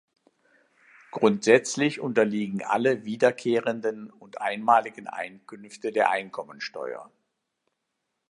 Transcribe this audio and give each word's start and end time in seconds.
Grundsätzlich 1.11 1.99
unterliegen 1.99 2.63
alle 2.63 3.05
wiederkehrenden 3.05 4.09
und 4.09 4.41
einmaligen 4.41 5.05
Einkünfte 5.05 5.91
der 5.91 6.09
Einkommenssteuer. 6.09 7.11